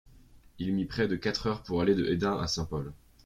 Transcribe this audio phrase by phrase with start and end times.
[0.57, 2.91] Il mit près de quatre heures pour aller de Hesdin à Saint-Pol.